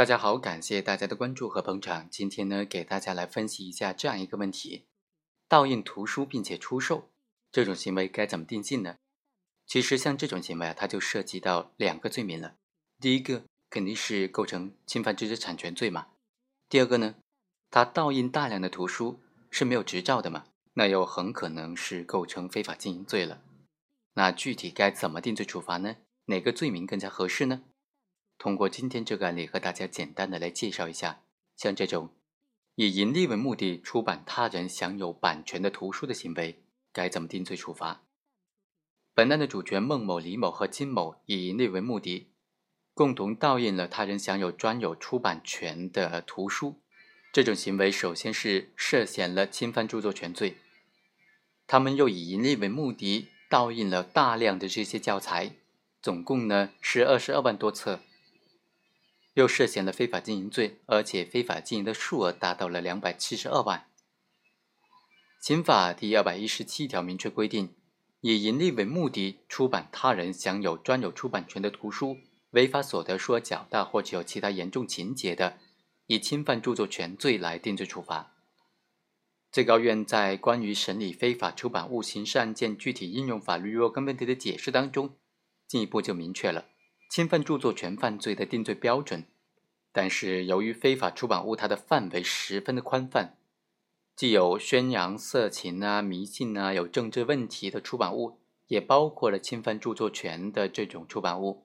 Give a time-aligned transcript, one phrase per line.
[0.00, 2.08] 大家好，感谢大家的关注和捧场。
[2.08, 4.86] 今天呢，给大家来分析一下这样一个问题：
[5.46, 7.10] 盗印图书并且出售
[7.52, 8.96] 这种行为该怎么定性呢？
[9.66, 12.54] 其实像这种行为啊，它就涉及到两个罪名了。
[12.98, 16.06] 第一个肯定是构成侵犯知识产权罪嘛。
[16.70, 17.16] 第二个呢，
[17.70, 19.20] 他盗印大量的图书
[19.50, 23.42] 是没有执照的嘛，那又很可能是构成非法经营罪了。
[24.14, 25.96] 那具体该怎么定罪处罚呢？
[26.24, 27.64] 哪个罪名更加合适呢？
[28.40, 31.20] 通过今天这个案例，和大家简单的来介绍一下，
[31.56, 32.08] 像这种
[32.74, 38.00] 以盈利为目的出版他人享有版权的图书的行为，该怎么定罪处罚？
[39.12, 42.30] 本案的主角孟某、李某和金某以盈利为目的，
[42.94, 46.80] 共同盗印了他人享有专有出版权的图书，
[47.34, 50.56] 这种行为首先是涉嫌了侵犯著作权罪。
[51.66, 55.56] 他们又以盈利为目的盗印了大量的这些教材，
[56.00, 58.00] 总共呢是二十二万多册。
[59.40, 63.86] 又涉嫌了非法经营罪，而且非法经营的数额达到了两百七十二万。
[65.40, 67.74] 刑法第二百一十七条明确规定，
[68.20, 72.18] 以盈利为目的出版他人享有专有出版权的图书，
[72.50, 75.56] 违法所得数额较大或者有其他严重情节的，
[76.06, 78.34] 以侵犯著作权罪来定罪处罚。
[79.50, 85.16] 最高院在关于审理非法出版物刑事案件具体应用法律若干问题的解释当中，
[85.66, 86.66] 进一步就明确了。
[87.10, 89.24] 侵犯著作权犯罪的定罪标准，
[89.90, 93.36] 但是由于非法出版物它的范围十分的宽泛，
[94.14, 101.64] 既有宣扬色情啊、迷信啊、有政治问题的出版物，也包括了侵犯著作权的这种出版物，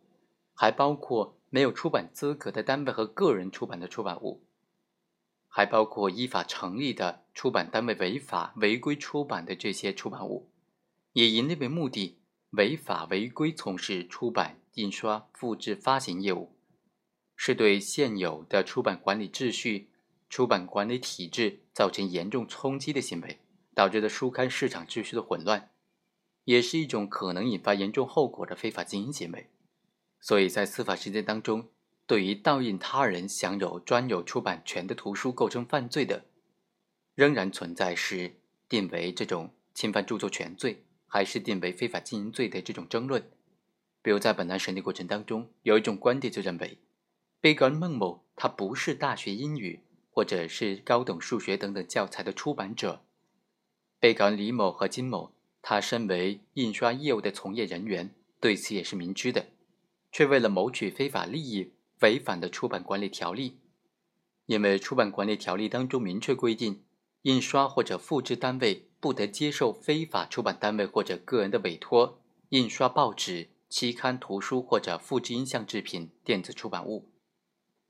[0.56, 4.42] 还包括没有出版资格的单位和个人出版的出版物，
[5.48, 10.50] 还包括依法成立的出版单位违法违规出版的这些出版物，
[11.14, 12.18] 以盈利为目的。
[12.52, 16.56] 违法违规从事出版、印刷、复制、发行业务，
[17.36, 19.90] 是对现有的出版管理秩序、
[20.30, 23.40] 出版管理体制造成严重冲击的行为，
[23.74, 25.72] 导致的书刊市场秩序的混乱，
[26.44, 29.50] 也是一种可能引发严重后果的非法经营行为。
[30.20, 31.70] 所以在司法实践当中，
[32.06, 36.26] 对于盗印他人享有专有出版权的图书构成犯罪的，
[37.14, 40.82] 仍然存在是定为这种侵犯著作权罪。
[41.08, 43.32] 还是定为非法经营罪的这种争论，
[44.06, 46.78] 比如在本案审理过程当中，有一种观点就认为，
[47.42, 49.80] 被告人孟某他不是大学英语
[50.12, 53.02] 或者是高等数学等等教材的出版者，
[54.00, 55.32] 被告人李某和金某
[55.64, 59.48] 他身为印刷业务的从业人员，对此也是明知的，
[60.12, 63.58] 却为了谋取非法利益，违反了出版管理条例，
[64.46, 66.84] 因为出版管理条例当中明确规定，
[67.24, 68.88] 印刷或者复制单位。
[69.00, 77.10] 不得接受非法出版单位或者个人的委托印刷报纸、期刊、图书或者复制音像制品、电子出版物；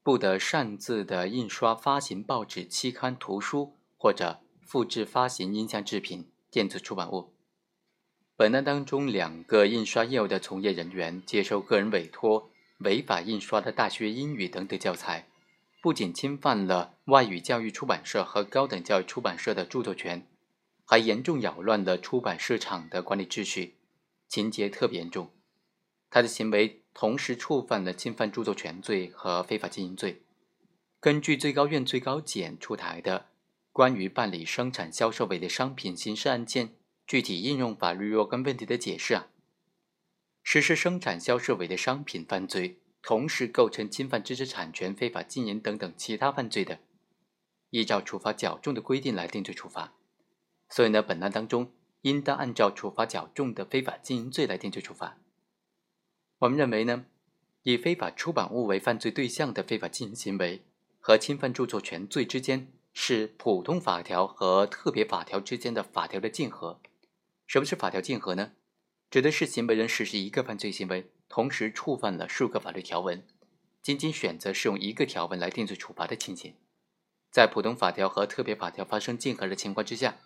[0.02, 7.34] 不得擅自的印刷发行报纸、期刊、图书或者复制发行音像制品、电子出版物。
[8.36, 12.50] 本案当中，两个印刷业务的从业人员接受个人委托，
[12.80, 15.28] 违法印刷的大学英语等等教材，
[15.82, 20.28] 不仅侵犯了外语教育出版社和高等教育出版社的著作权。
[20.88, 23.78] 还严重扰乱了出版市场的管理秩序，
[24.28, 25.32] 情节特别严重。
[26.16, 30.22] 他的行为同时触犯了侵犯著作权罪和非法经营罪。
[31.02, 33.20] 根据最高院最高检出台的
[33.74, 36.74] 《关于办理生产销售伪劣商品刑事案件
[37.06, 39.28] 具体应用法律若干问题的解释啊，
[40.42, 46.80] 实施生产销售伪劣商品犯罪，同时构成侵犯知识产权、非法经营等等其他犯罪的，
[47.72, 49.92] 依照处罚较重的规定来定罪处罚。
[50.70, 55.18] 所以呢，本案当中应当按照处罚较重的非法经营罪来定罪处罚。
[56.46, 57.06] 我们认为呢，
[57.64, 60.62] 以非法出版物为犯罪对象的非法经营行为
[61.00, 66.80] 和侵犯著作权罪之间是普通法条和特别法条之间的法条的竞合。
[67.48, 68.52] 什么是法条竞合呢？
[69.10, 73.26] 指的是行为人实施一个犯罪行为，同时触犯了数个法律条文，
[73.82, 76.54] 仅仅选择适用一个条文来定罪处罚的情形。
[77.32, 80.18] 在普通法条和特别法条发生竞合的情况之下。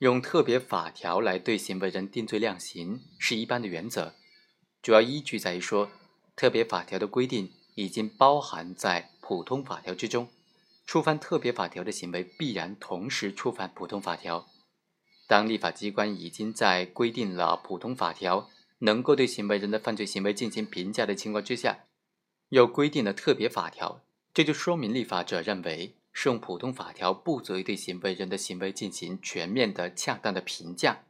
[0.00, 4.14] 用特别法条来对行为人定罪量刑是一般的原则，
[4.84, 5.88] 主要依据在于说，
[6.36, 10.28] 特别法条的规定已经包含在普通法条之中，
[10.84, 14.46] 触犯特别法条的行为必然同时触犯普通法条。
[15.26, 18.50] 当立法机关已经在规定了普通法条
[18.80, 21.86] 能够对行为人的犯罪行为进行评价的情况之下，
[22.50, 24.02] 又规定了特别法条，
[24.34, 25.94] 这就说明立法者认为。
[26.16, 31.02] 适用普通法条不足以对行为人的行为进行全面的、恰当的评价，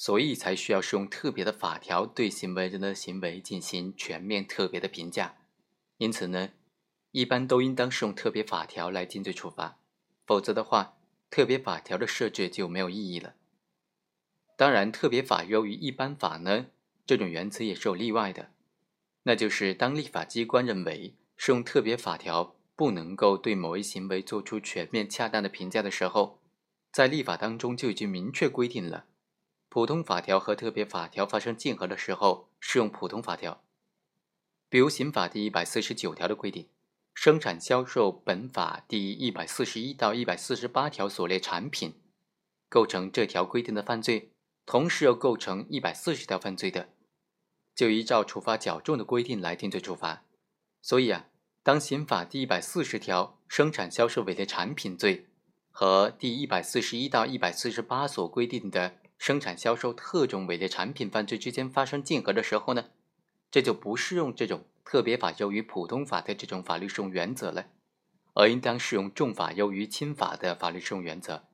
[0.00, 5.38] 所以才需要适用特别的法条对行为人的行为进行全面、特别的评价。
[5.96, 6.50] 因此呢，
[7.10, 9.80] 一般都应当适用特别法条来定罪处罚，
[10.24, 10.98] 否则的话，
[11.28, 13.34] 特别法条的设置就没有意义了。
[14.56, 16.66] 当然，特别法优于一般法呢，
[17.04, 18.52] 这种原则也是有例外的，
[19.24, 26.40] 那就是当立法机关认为适用特别法条不能够对某一行为做出全面恰当的评价的时候，
[26.92, 29.06] 在立法当中就已经明确规定了，
[29.68, 33.62] 普通法条和特别法条发生竞合的时候适用普通法条。
[34.68, 36.68] 比如刑法第一百四十九条的规定，
[37.14, 42.00] 生产销售本法第一百四十一到一百四十八条所列产品，
[42.68, 44.32] 构成这条规定的犯罪。
[44.66, 46.90] 同时又构成一百四十条犯罪的，
[47.74, 50.24] 就依照处罚较重的规定来定罪处罚。
[50.82, 51.30] 所以啊，
[51.62, 55.28] 当刑法第一百四十条生产销售伪劣产品罪
[55.70, 62.86] 和第一百四十一到一百四十八所规定的生产销售特种伪劣产品犯罪之间发生竞合的时候呢，
[63.50, 67.66] 这就不适用这种特别法优于普通法的这种法律适用原则了，
[68.34, 71.44] 而应当适用重法优于轻法的法律适用原则，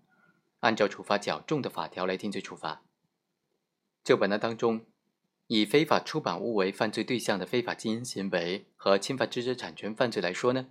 [0.61, 2.83] 按照处罚较重的法条来定罪处罚。
[4.05, 4.85] 就本案当中，
[5.47, 10.69] 以非法出版物为犯罪对象的非法经营行为和侵犯知识产权犯罪来说呢，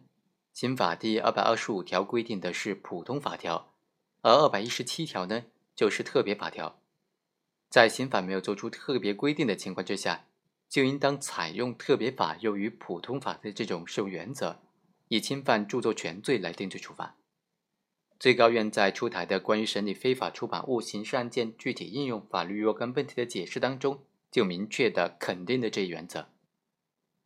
[0.54, 3.74] 刑法第二百二十五条规定的是普通法条，
[4.22, 6.80] 而二百一十七条呢就是特别法条。
[7.74, 10.28] 在刑法没有做出特别规定的情况之下，
[10.70, 14.60] 就应当采用特别法优于普通法的这种适用原则，
[15.08, 17.16] 以侵犯著作权罪来定罪处罚。
[18.20, 26.30] 最高院在出台的关于审理非法出版物刑事案件具体应用法律若干问题的解释当中，就明确的肯定了这一原则。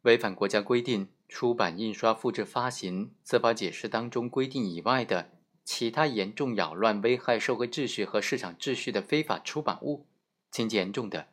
[0.03, 5.29] 违反国家规定出版、印刷、复制、发行、司法解释当中规定以外的
[5.65, 10.05] 其他严重扰乱、危害社会秩序和市场秩序的非法出版物，
[10.51, 11.27] 情节严重的，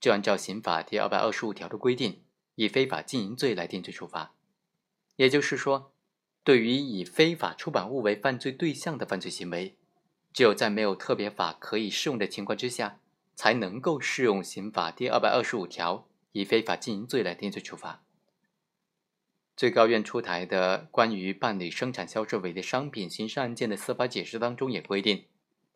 [0.00, 2.22] 就按照刑法第二百二十五条的规定，
[2.54, 4.34] 以非法经营罪来定罪处罚。
[5.16, 5.92] 也就是说。
[6.42, 9.76] 对于以非法出版物为犯罪对象的犯罪行为，
[10.32, 12.98] 只有在没有特别法可以适用的情况之下，
[13.34, 18.02] 才能够适用刑法第二百二十五条以非法经营罪来定罪处罚。
[19.54, 25.26] 最高院出台的关于办理生产销售伪劣商品刑事案件的司法解释当中也规定，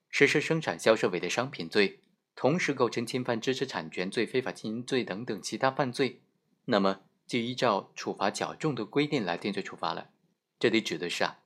[0.09, 2.01] 实施生产销售伪劣商品罪，
[2.37, 6.21] 同时构成侵犯知识产权罪、非法经营罪等等其他犯罪，
[6.65, 10.11] 那么就依照处罚较重的规定来定罪处罚了。
[10.59, 11.39] 这里指的是啊，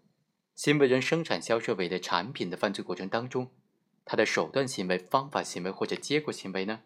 [0.55, 3.50] 行为人生产销售伪劣产品的犯罪过程当中，
[4.05, 6.81] 他的手段行为、方法行为或者结果行为呢，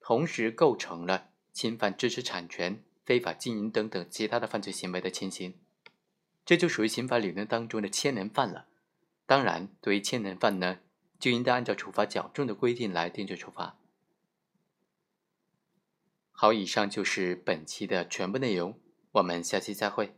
[0.00, 5.54] 同时构成了侵犯知识产权、非法经营等等其他的犯罪行为的情形，
[6.44, 8.66] 这就属于刑法理论当中的牵连犯了。
[9.26, 10.78] 当然，对于牵连犯呢，
[11.18, 13.76] 就应当按照处罚较重的规定来定罪处罚。
[16.30, 18.78] 好，以上就是本期的全部内容，
[19.12, 20.14] 我们下期再会。